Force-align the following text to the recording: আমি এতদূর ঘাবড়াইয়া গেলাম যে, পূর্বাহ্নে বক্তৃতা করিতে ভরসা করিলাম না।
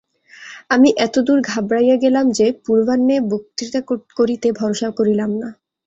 আমি 0.69 0.89
এতদূর 0.97 1.39
ঘাবড়াইয়া 1.43 1.95
গেলাম 2.03 2.25
যে, 2.31 2.47
পূর্বাহ্নে 2.63 3.15
বক্তৃতা 3.31 3.79
করিতে 4.17 4.47
ভরসা 4.59 4.89
করিলাম 4.97 5.31
না। 5.41 5.49